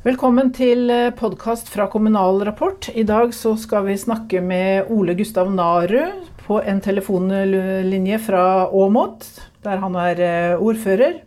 [0.00, 2.86] Velkommen til podkast fra Kommunal Rapport.
[2.96, 9.26] I dag så skal vi snakke med Ole Gustav Narud på en telefonlinje fra Åmot,
[9.60, 11.18] der han er eh, ordfører.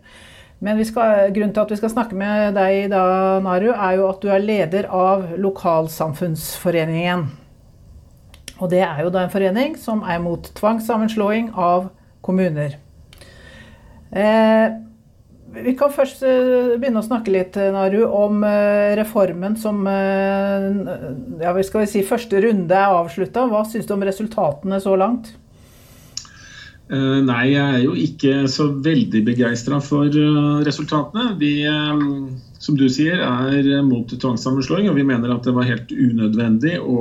[0.57, 3.03] Men skal, grunnen til at vi skal snakke med deg da,
[3.45, 7.27] Naru, er jo at du er leder av Lokalsamfunnsforeningen.
[8.57, 11.91] Og det er jo da en forening som er mot tvangssammenslåing av
[12.25, 12.79] kommuner.
[14.09, 14.65] Eh,
[15.53, 20.67] vi kan først eh, begynne å snakke litt Naru, om eh, reformen som eh,
[21.43, 23.45] ja, skal vi si, første runde er avslutta.
[23.51, 25.35] Hva syns du om resultatene så langt?
[26.93, 30.13] Nei, jeg er jo ikke så veldig begeistra for
[30.67, 31.31] resultatene.
[31.39, 31.63] Vi,
[32.61, 36.99] som du sier, er mot tvangssammenslåing, og vi mener at det var helt unødvendig å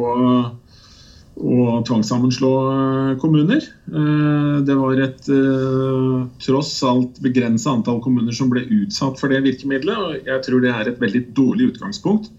[1.42, 3.64] å tvangssammenslå eh, kommuner.
[3.90, 9.42] Eh, det var et eh, tross alt begrensa antall kommuner som ble utsatt for det
[9.46, 9.98] virkemidlet.
[9.98, 12.30] og Jeg tror det er et veldig dårlig utgangspunkt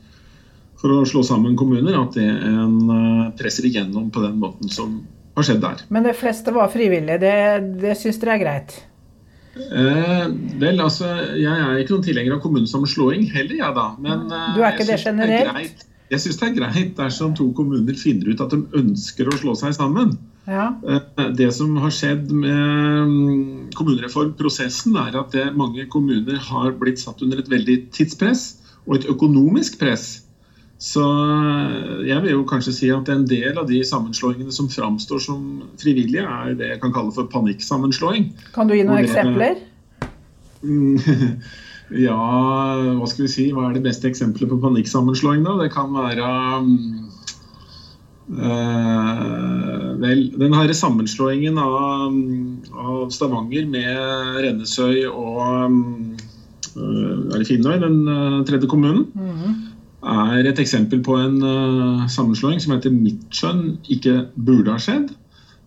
[0.79, 4.97] for å slå sammen kommuner, at det en presser igjennom på den måten som
[5.37, 5.85] har skjedd der.
[5.95, 7.21] Men det fleste var frivillige.
[7.23, 7.37] Det,
[7.85, 8.75] det syns dere er greit?
[9.53, 10.27] Eh,
[10.59, 11.07] vel, altså,
[11.37, 13.87] Jeg er ikke noen tilhenger av kommunesammenslåing heller, jeg da.
[14.01, 15.89] Men du er ikke det generelt?
[16.13, 19.55] Jeg syns det er greit dersom to kommuner finner ut at de ønsker å slå
[19.57, 20.13] seg sammen.
[20.45, 20.73] Ja.
[20.85, 27.01] Eh, det som har skjedd med mm, kommunereformprosessen, er at det, mange kommuner har blitt
[27.01, 28.51] satt under et veldig tidspress
[28.85, 30.05] og et økonomisk press.
[30.83, 35.23] Så eh, jeg vil jo kanskje si at en del av de sammenslåingene som framstår
[35.23, 35.43] som
[35.81, 38.33] frivillige, er det jeg kan kalle for panikksammenslåing.
[38.53, 39.63] Kan du gi noen det, eksempler?
[41.93, 42.17] Ja,
[42.97, 43.47] hva skal vi si.
[43.53, 45.55] Hva er det beste eksempelet på panikksammenslåing, da?
[45.61, 46.29] Det kan være
[48.33, 51.75] øh, Vel, den herre sammenslåingen av,
[52.73, 55.77] av, Stavanger med Rennesøy og
[56.77, 59.05] øh, Finnøy, den øh, tredje kommunen?
[59.13, 59.53] Mm -hmm.
[60.03, 61.39] Er et eksempel på en
[62.09, 65.13] sammenslåing som etter mitt skjønn ikke burde ha skjedd.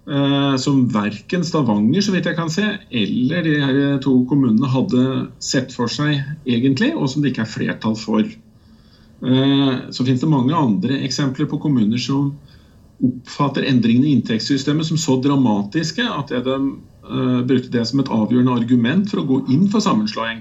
[0.06, 5.00] Eh, som verken Stavanger så vidt jeg kan se, eller de her to kommunene hadde
[5.42, 8.22] sett for seg egentlig, og som det ikke er flertall for.
[8.22, 12.36] Eh, så finnes det mange andre eksempler på kommuner som
[13.02, 18.54] oppfatter endringene i inntektssystemet som så dramatiske at de uh, brukte det som et avgjørende
[18.56, 20.40] argument for å gå inn for sammenslåing.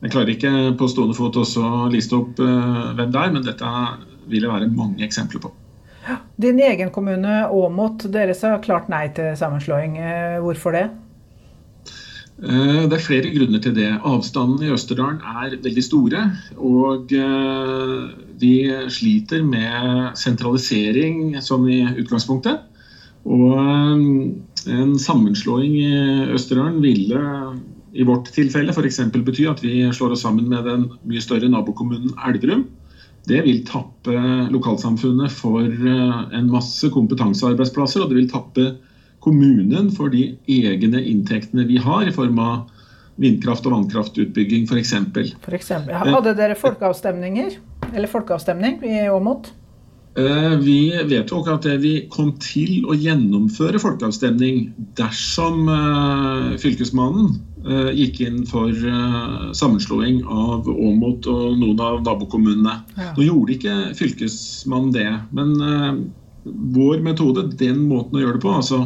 [0.00, 1.44] Jeg klarer ikke på stående fot å
[1.92, 3.74] liste opp hvem det er, men dette
[4.24, 5.52] vil det være mange eksempler på.
[6.42, 9.94] Din egen kommune, Åmot, dere sa klart nei til sammenslåing.
[10.00, 10.86] Eh, hvorfor det?
[12.42, 13.90] Eh, det er flere grunner til det.
[14.02, 16.24] Avstandene i Østerdalen er veldig store.
[16.58, 17.20] Og vi
[18.42, 22.64] de sliter med sentralisering sånn i utgangspunktet.
[23.22, 25.92] Og en sammenslåing i
[26.34, 27.22] Østerdalen ville
[27.92, 28.98] i vårt tilfelle f.eks.
[29.12, 32.64] bety at vi slår oss sammen med den mye større nabokommunen Elverum
[33.30, 34.14] det vil tappe
[34.50, 38.02] lokalsamfunnet for eh, en masse kompetansearbeidsplasser.
[38.02, 38.66] Og det vil tappe
[39.22, 42.70] kommunen for de egne inntektene vi har i form av
[43.22, 44.94] vindkraft- og vannkraftutbygging f.eks.
[45.92, 47.58] Hadde dere folkeavstemninger?
[47.92, 49.52] Eller folkeavstemning i Åmot?
[50.18, 54.66] Eh, vi vedtok at vi kom til å gjennomføre folkeavstemning
[54.98, 57.38] dersom eh, Fylkesmannen
[57.94, 62.76] gikk inn for eh, sammenslåing av Åmot og noen av nabokommunene.
[62.96, 63.12] Ja.
[63.16, 66.00] Nå gjorde ikke Fylkesmannen det, men eh,
[66.76, 68.84] vår metode, den måten å gjøre det på altså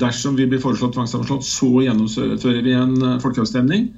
[0.00, 3.88] Dersom vi blir foreslått tvangssammenslått, så gjennomfører vi en folkeavstemning.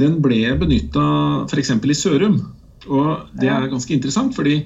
[0.00, 1.02] Den ble benytta
[1.44, 1.68] f.eks.
[1.84, 2.38] i Sørum.
[2.88, 4.62] Og det er ganske interessant, fordi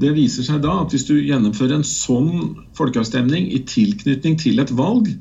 [0.00, 4.72] det viser seg da at hvis du gjennomfører en sånn folkeavstemning i tilknytning til et
[4.74, 5.12] valg,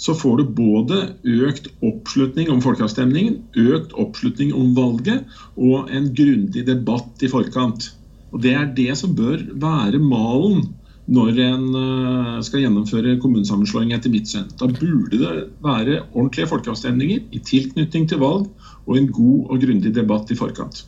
[0.00, 5.26] så får du både økt oppslutning om folkeavstemningen, økt oppslutning om valget
[5.60, 7.90] og en grundig debatt i forkant.
[8.32, 10.70] Og Det er det som bør være malen
[11.10, 14.46] når en eh, skal gjennomføre kommunesammenslåing etter mitt syn.
[14.60, 15.32] Da burde det
[15.64, 18.46] være ordentlige folkeavstemninger i tilknytning til valg
[18.86, 20.84] og en god og grundig debatt i forkant.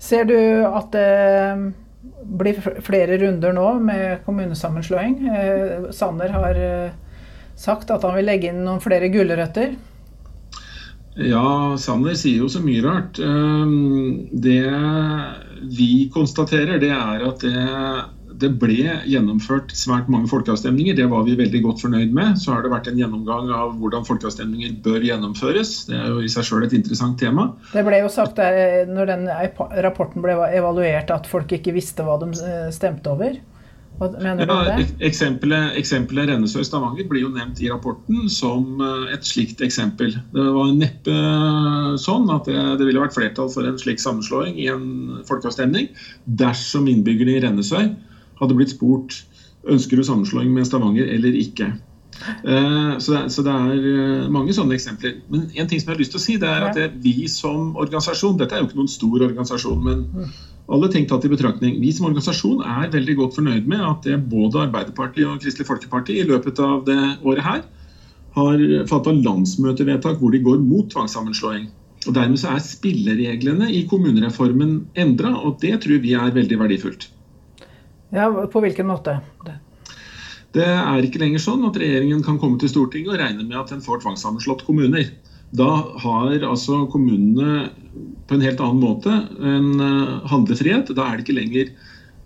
[0.00, 1.74] Ser du at det
[2.40, 5.20] blir flere runder nå med kommunesammenslåing?
[5.28, 6.98] Eh, Sanner har eh,
[7.60, 9.76] sagt at han vil legge inn noen flere gulrøtter?
[11.20, 13.18] Ja, Sanner sier jo så mye rart.
[13.20, 14.62] Ehm, det
[15.76, 17.64] vi konstaterer, det er at det,
[18.40, 20.96] det ble gjennomført svært mange folkeavstemninger.
[20.96, 22.38] Det var vi veldig godt fornøyd med.
[22.40, 25.74] Så har det vært en gjennomgang av hvordan folkeavstemninger bør gjennomføres.
[25.90, 27.50] Det er jo i seg sjøl et interessant tema.
[27.74, 29.28] Det ble jo sagt når den
[29.84, 33.36] rapporten ble evaluert at folk ikke visste hva de eh, stemte over.
[34.00, 40.14] Ja, eksempelet, eksempelet Rennesøy-Stavanger blir jo nevnt i rapporten som eh, et slikt eksempel.
[40.32, 41.16] Det var neppe
[42.00, 44.86] sånn at det, det ville vært flertall for en slik sammenslåing i en
[45.28, 45.90] folkeavstemning
[46.40, 47.90] dersom innbyggerne i Rennesøy
[48.40, 49.20] hadde blitt spurt
[49.68, 51.74] ønsker du sammenslåing med Stavanger eller ikke.
[52.44, 55.18] Eh, Så det, så det er eh, mange sånne eksempler.
[55.32, 57.28] Men en ting som jeg har lyst til å si, det er at det, vi
[57.28, 60.06] som organisasjon Dette er jo ikke noen stor organisasjon, men
[60.70, 61.78] alle ting tatt i betraktning.
[61.82, 66.20] Vi som organisasjon er veldig godt fornøyd med at det både Arbeiderpartiet og Kristelig Folkeparti
[66.20, 67.62] i løpet av det året her
[68.36, 71.66] har fatta landsmøtevedtak hvor de går mot tvangssammenslåing.
[72.06, 77.10] Og Dermed så er spillereglene i kommunereformen endra, og det tror vi er veldig verdifullt.
[78.14, 79.18] Ja, På hvilken måte?
[80.54, 83.70] Det er ikke lenger sånn at regjeringen kan komme til Stortinget og regne med at
[83.74, 85.10] en får tvangssammenslått kommuner.
[85.54, 85.68] Da
[86.02, 87.70] har altså kommunene
[88.26, 90.92] på en helt annen måte en eh, handlefrihet.
[90.96, 91.72] Da er det ikke lenger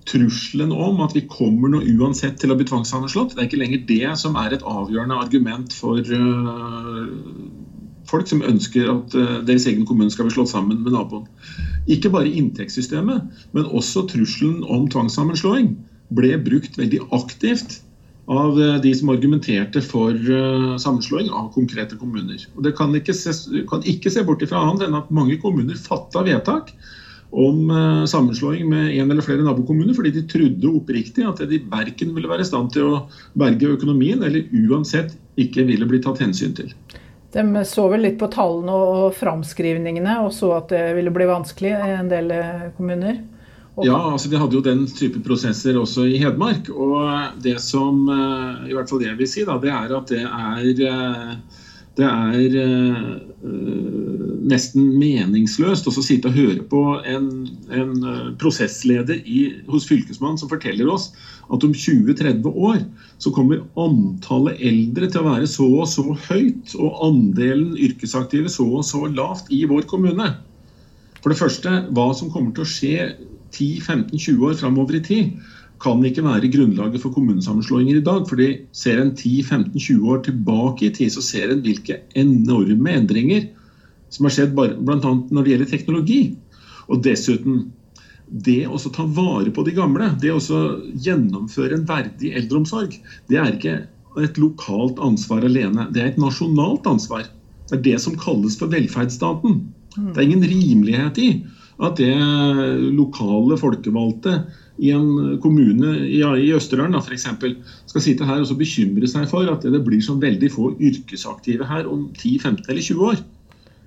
[0.09, 3.33] trusselen om at vi kommer nå uansett til å bli tvangssammenslått.
[3.33, 7.15] Det er ikke lenger det som er et avgjørende argument for eh,
[8.11, 11.25] folk som ønsker at eh, deres egen kommune skal bli slått sammen med naboen.
[11.91, 13.25] Ikke bare inntektssystemet,
[13.57, 15.73] men også trusselen om tvangssammenslåing
[16.15, 17.81] ble brukt veldig aktivt
[18.27, 22.41] av eh, de som argumenterte for eh, sammenslåing av konkrete kommuner.
[22.57, 23.35] Og Det kan ikke se,
[23.69, 26.73] kan ikke se bort ifra annet enn at mange kommuner fatta vedtak
[27.35, 32.15] om eh, sammenslåing med en eller flere nabokommuner fordi de trodde oppriktig at de verken
[32.17, 33.03] ville være i stand til å
[33.39, 36.73] berge økonomien, eller uansett ikke ville bli tatt hensyn til.
[37.35, 41.73] De så vel litt på tallene og framskrivningene og så at det ville bli vanskelig
[41.75, 42.31] i en del
[42.77, 43.19] kommuner.
[43.83, 46.71] Ja, altså Vi hadde jo den type prosesser også i Hedmark.
[46.71, 50.23] Og det som eh, i hvert fall jeg vil si, da, det er at det
[50.23, 51.61] er eh,
[51.95, 53.11] det er eh,
[54.51, 57.29] nesten meningsløst å sitte og høre på en,
[57.71, 57.93] en
[58.41, 61.13] prosessleder i, hos Fylkesmannen som forteller oss
[61.55, 62.81] at om 20-30 år
[63.23, 68.67] så kommer antallet eldre til å være så og så høyt, og andelen yrkesaktive så
[68.81, 70.33] og så lavt i vår kommune.
[71.23, 72.99] For det første, hva som kommer til å skje
[73.55, 75.35] 10-15-20 år framover i tid,
[75.83, 78.29] kan ikke være grunnlaget for kommunesammenslåinger i dag.
[78.29, 83.49] fordi ser en 10-15-20 år tilbake i tid, så ser en hvilke enorme endringer
[84.11, 84.99] som har skjedd bl.a.
[85.31, 86.21] når det gjelder teknologi.
[86.89, 87.65] Og dessuten,
[88.29, 90.61] det å ta vare på de gamle, det å
[90.95, 92.95] gjennomføre en verdig eldreomsorg,
[93.29, 93.77] det er ikke
[94.23, 95.89] et lokalt ansvar alene.
[95.91, 97.27] Det er et nasjonalt ansvar.
[97.69, 99.59] Det er det som kalles for velferdsstaten.
[99.97, 101.29] Det er ingen rimelighet i
[101.83, 102.15] at det
[102.95, 104.37] lokale folkevalgte
[104.83, 107.27] i en kommune i, i Østerdalen f.eks.
[107.91, 111.87] skal sitte her og bekymre seg for at det blir så veldig få yrkesaktive her
[111.91, 113.23] om 10, 15 eller 20 år.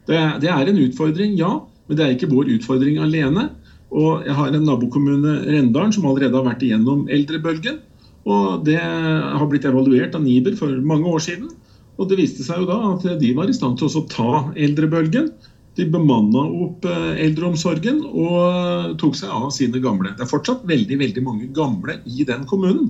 [0.07, 1.51] Det er en utfordring, ja,
[1.87, 3.49] men det er ikke vår utfordring alene.
[3.91, 7.79] Og jeg har en nabokommune, Rendalen, som allerede har vært igjennom eldrebølgen.
[8.27, 11.51] Og det har blitt evaluert av Niber for mange år siden.
[11.97, 15.31] Og det viste seg jo da at de var i stand til å ta eldrebølgen.
[15.77, 20.15] De bemanna opp eh, eldreomsorgen og tok seg av sine gamle.
[20.17, 22.87] Det er fortsatt veldig veldig mange gamle i den kommunen.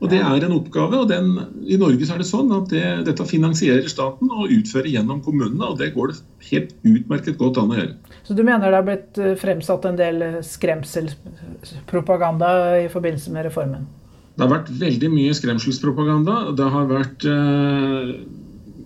[0.00, 0.96] Og Det er en oppgave.
[0.96, 1.38] og den,
[1.68, 5.66] I Norge så er det sånn at det, dette finansierer staten og utfører gjennom kommunene.
[5.66, 6.16] og Det går det
[6.50, 7.94] helt utmerket godt an å gjøre.
[8.24, 12.48] Så du mener det har blitt eh, fremsatt en del skremselspropaganda
[12.80, 13.82] i forbindelse med reformen?
[14.36, 16.34] Det har vært veldig mye skremselspropaganda.
[16.56, 18.08] Det har vært eh,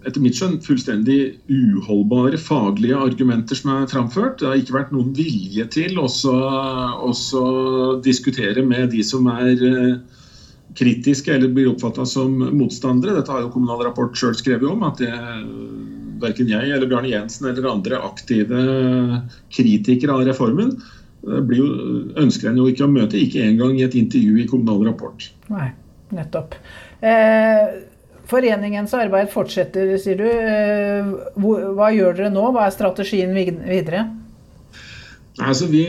[0.05, 1.19] etter mitt skjønn fullstendig
[1.51, 4.39] uholdbare faglige argumenter som er framført.
[4.41, 6.35] Det har ikke vært noen vilje til også
[8.05, 10.21] diskutere med de som er eh,
[10.79, 13.17] kritiske eller blir oppfatta som motstandere.
[13.19, 14.85] Dette har jo Kommunal Rapport sjøl skrevet om.
[14.87, 15.13] At det,
[16.23, 18.61] verken jeg eller Bjarne Jensen eller andre aktive
[19.53, 20.77] kritikere av reformen
[21.25, 21.69] blir jo,
[22.21, 25.29] ønsker en jo ikke å møte, ikke engang i et intervju i Kommunal Rapport.
[25.53, 25.71] Nei,
[26.15, 26.57] nettopp.
[27.05, 27.79] Eh,
[28.31, 30.27] foreningens arbeid fortsetter, sier du.
[30.27, 32.51] Eh, hva gjør dere nå?
[32.55, 34.07] Hva er strategien videre?
[35.43, 35.83] Altså, vi,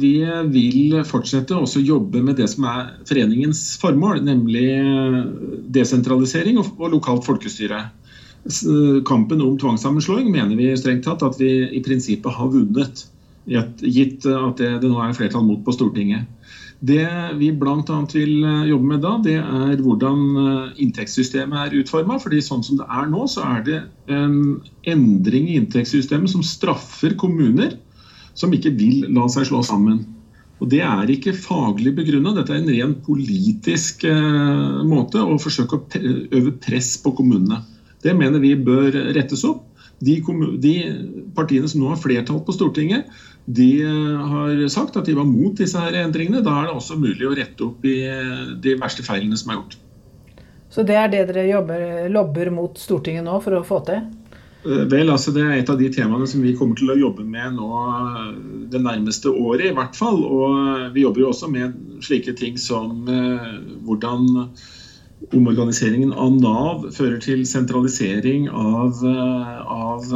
[0.00, 0.12] vi,
[0.48, 4.70] vil fortsette å jobbe med det som er foreningens formål, nemlig
[5.68, 7.82] desentralisering og, og lokalt folkestyre.
[9.04, 13.04] Kampen om tvangssammenslåing mener vi strengt tatt at vi i prinsippet har vunnet,
[13.44, 16.24] gitt at det, det nå er flertall mot på Stortinget.
[16.80, 17.04] Det
[17.36, 17.96] vi bl.a.
[18.14, 20.22] vil jobbe med da, det er hvordan
[20.80, 22.16] inntektssystemet er utforma.
[22.22, 24.38] fordi sånn som det er nå, så er det en
[24.88, 27.76] endring i inntektssystemet som straffer kommuner
[28.40, 30.02] som ikke vil la seg slå sammen.
[30.60, 35.78] Og Det er ikke faglig begrunna, dette er en ren politisk eh, måte å forsøke
[35.78, 36.00] å
[36.36, 37.62] øve press på kommunene.
[38.04, 39.69] Det mener vi bør rettes opp.
[40.00, 40.16] De,
[40.62, 40.74] de,
[41.36, 43.10] partiene som nå har flertall på Stortinget,
[43.44, 46.40] de har sagt at de var mot disse her endringene.
[46.44, 47.98] Da er det også mulig å rette opp i
[48.64, 49.76] de verste feilene som er gjort.
[50.70, 54.04] Så det er det dere jobber, lobber mot Stortinget nå for å få til?
[54.62, 57.24] Eh, vel, altså Det er et av de temaene som vi kommer til å jobbe
[57.24, 58.26] med nå eh,
[58.72, 60.20] det nærmeste året, i hvert fall.
[60.20, 63.48] Og eh, vi jobber jo også med slike ting som eh,
[63.86, 64.52] hvordan
[65.36, 70.06] omorganiseringen av Nav fører til sentralisering av, av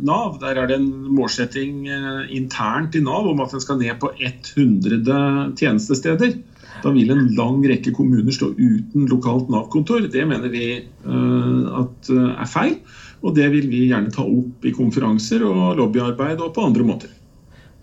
[0.00, 0.38] Nav.
[0.40, 1.88] Der er det en målsetting
[2.30, 6.38] internt i Nav om at den skal ned på 100 tjenestesteder.
[6.80, 10.06] Da vil en lang rekke kommuner stå uten lokalt Nav-kontor.
[10.08, 10.66] Det mener vi
[11.04, 12.78] at er feil.
[13.20, 17.10] Og det vil vi gjerne ta opp i konferanser og lobbyarbeid og på andre måter.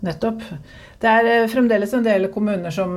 [0.02, 0.42] Nettopp.
[0.98, 2.96] Det er fremdeles en del kommuner som,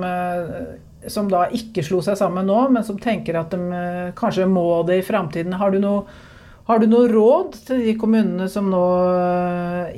[1.09, 3.81] som da ikke slo seg sammen nå, men som tenker at de
[4.17, 5.55] kanskje må det i framtiden.
[5.57, 5.77] Har,
[6.67, 8.83] har, du noe råd til de kommunene som nå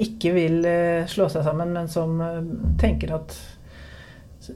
[0.06, 0.60] ikke vil
[1.12, 2.22] slå seg sammen, men som
[2.80, 3.36] tenker at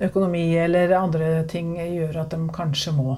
[0.04, 3.18] økonomi eller andre ting gjør at de kanskje må?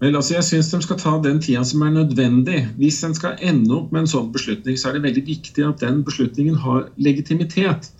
[0.00, 2.62] Vel, altså jeg syns de skal ta den tida som er nødvendig.
[2.80, 5.82] Hvis en skal ende opp med en sånn beslutning, så er det veldig viktig at
[5.84, 7.90] den beslutningen har legitimitet.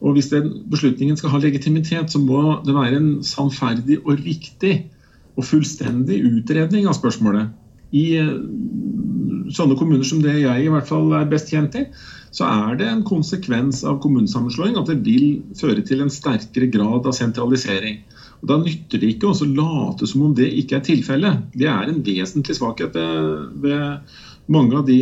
[0.00, 4.78] Og hvis den beslutningen skal ha legitimitet, så må det være en sannferdig og riktig
[5.36, 7.50] og fullstendig utredning av spørsmålet.
[7.96, 8.32] I eh,
[9.54, 11.84] sånne kommuner som det jeg i hvert fall er best kjent i,
[12.30, 17.08] så er det en konsekvens av kommunesammenslåing at det vil føre til en sterkere grad
[17.08, 17.98] av sentralisering.
[18.40, 21.42] Og Da nytter det ikke å late som om det ikke er tilfellet.
[21.52, 23.98] Det er en vesentlig svakhet ved,
[24.50, 24.98] mange av de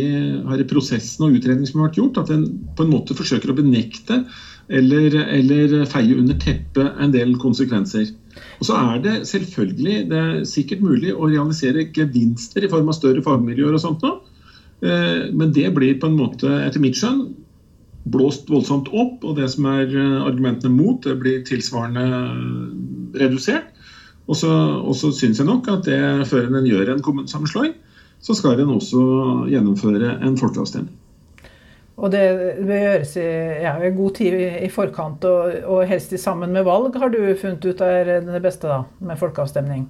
[0.49, 2.19] her prosessene og utredningene som har vært gjort.
[2.21, 2.43] At en
[2.75, 4.23] på en måte forsøker å benekte
[4.69, 8.11] eller, eller feie under teppet en del konsekvenser.
[8.59, 12.97] Og så er det selvfølgelig det er sikkert mulig å realisere gevinster i form av
[12.97, 14.15] større fagmiljøer og sånt nå.
[14.85, 17.25] Eh, men det blir på en måte, etter mitt skjønn,
[18.13, 19.25] blåst voldsomt opp.
[19.25, 22.05] Og det som er eh, argumentene mot, det blir tilsvarende
[23.19, 23.73] redusert.
[24.29, 24.49] Og så,
[24.85, 25.99] og så syns jeg nok at det,
[26.29, 27.73] før en gjør en kommunesammenslåing,
[28.21, 29.01] så skal en også
[29.49, 30.93] gjennomføre en folkeavstemning.
[31.99, 32.23] Og det
[32.63, 33.27] bør gjøres i
[33.65, 37.81] ja, god tid i forkant, og, og helst sammen med valg, har du funnet ut
[37.83, 39.87] er det beste da, med folkeavstemning?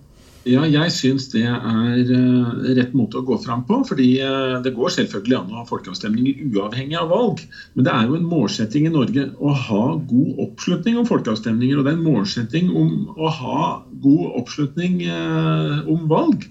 [0.47, 3.81] Ja, jeg syns det er uh, rett måte å gå fram på.
[3.85, 7.43] fordi uh, Det går selvfølgelig an å ha folkeavstemninger uavhengig av valg.
[7.75, 11.75] Men det er jo en målsetting i Norge å ha god oppslutning om folkeavstemninger.
[11.77, 13.65] Og det er en målsetting om å ha
[14.05, 16.47] god oppslutning uh, om valg.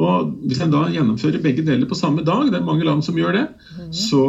[0.00, 3.18] Og Hvis en da gjennomfører begge deler på samme dag, det er mange land som
[3.18, 3.90] gjør det, mm.
[3.92, 4.22] så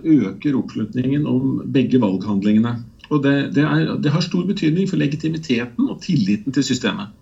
[0.00, 2.78] øker oppslutningen om begge valghandlingene.
[3.12, 7.12] Og det, det, er, det har stor betydning for legitimiteten og tilliten til systemet.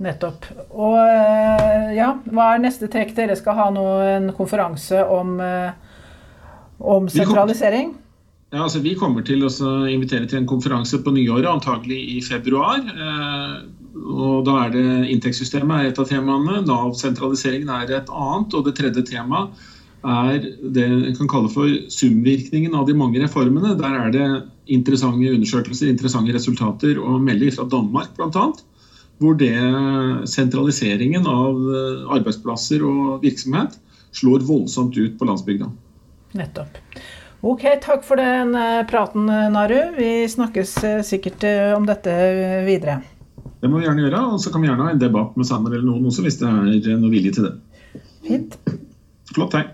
[0.00, 0.46] Nettopp.
[0.72, 3.14] Og eh, ja, hva er neste trekk?
[3.16, 5.72] Dere skal ha nå en konferanse om, eh,
[6.80, 7.94] om sentralisering?
[8.50, 9.50] Ja, altså Vi kommer til å
[9.88, 12.80] invitere til en konferanse på nyåret, antagelig i februar.
[13.94, 16.62] Og Da er det inntektssystemet er et av temaene.
[16.66, 18.54] Nav-sentraliseringen er et annet.
[18.54, 19.68] Og det tredje temaet
[20.00, 20.38] er
[20.72, 23.76] det en kan kalle for sumvirkningen av de mange reformene.
[23.76, 24.28] Der er det
[24.70, 28.50] interessante undersøkelser, interessante resultater å melde fra Danmark bl.a
[29.20, 29.52] hvor det
[30.32, 33.76] sentraliseringen av eh, arbeidsplasser og virksomhet
[34.16, 35.68] slår voldsomt ut på landsbygda.
[36.40, 36.80] Nettopp.
[37.44, 39.78] Ok, takk for den eh, praten, Naru.
[39.98, 41.44] Vi snakkes eh, sikkert
[41.76, 42.16] om dette
[42.64, 43.00] videre.
[43.60, 45.74] Det må vi gjerne gjøre, og så kan vi gjerne ha en debatt med Sanner
[45.76, 47.54] eller noen også, hvis det er noe vilje til det.
[48.24, 48.56] Fint.
[49.34, 49.66] Flott, hei.